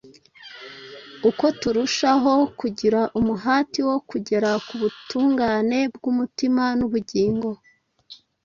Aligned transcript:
Uko 1.29 1.45
turushaho 1.59 2.33
kugira 2.59 2.99
umuhati 3.19 3.79
wo 3.87 3.97
kugera 4.09 4.49
ku 4.65 4.73
butungane 4.81 5.79
bw’umutima 5.95 6.63
n’ubugingo, 6.77 7.49